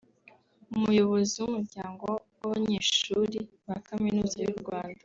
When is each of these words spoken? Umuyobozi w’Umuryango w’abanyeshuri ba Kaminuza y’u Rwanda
Umuyobozi 0.77 1.35
w’Umuryango 1.39 2.05
w’abanyeshuri 2.37 3.39
ba 3.67 3.77
Kaminuza 3.87 4.37
y’u 4.45 4.57
Rwanda 4.63 4.99